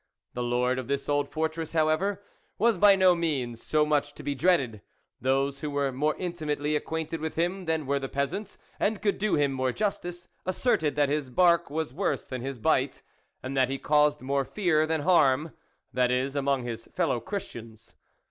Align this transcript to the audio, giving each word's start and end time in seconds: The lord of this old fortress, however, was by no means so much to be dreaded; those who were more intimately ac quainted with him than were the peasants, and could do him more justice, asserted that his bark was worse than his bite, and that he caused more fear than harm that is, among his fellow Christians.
The 0.33 0.41
lord 0.41 0.79
of 0.79 0.87
this 0.87 1.07
old 1.07 1.29
fortress, 1.29 1.73
however, 1.73 2.23
was 2.57 2.75
by 2.79 2.95
no 2.95 3.13
means 3.13 3.61
so 3.61 3.85
much 3.85 4.15
to 4.15 4.23
be 4.23 4.33
dreaded; 4.33 4.81
those 5.21 5.59
who 5.59 5.69
were 5.69 5.91
more 5.91 6.15
intimately 6.17 6.73
ac 6.75 6.85
quainted 6.85 7.19
with 7.21 7.35
him 7.35 7.65
than 7.65 7.85
were 7.85 7.99
the 7.99 8.09
peasants, 8.09 8.57
and 8.79 8.99
could 8.99 9.19
do 9.19 9.35
him 9.35 9.51
more 9.51 9.71
justice, 9.71 10.27
asserted 10.43 10.95
that 10.95 11.09
his 11.09 11.29
bark 11.29 11.69
was 11.69 11.93
worse 11.93 12.23
than 12.23 12.41
his 12.41 12.57
bite, 12.57 13.03
and 13.43 13.55
that 13.55 13.69
he 13.69 13.77
caused 13.77 14.23
more 14.23 14.43
fear 14.43 14.87
than 14.87 15.01
harm 15.01 15.51
that 15.93 16.09
is, 16.09 16.35
among 16.35 16.63
his 16.63 16.85
fellow 16.85 17.19
Christians. 17.19 17.93